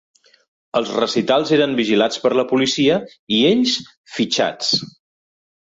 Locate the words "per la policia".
2.25-2.99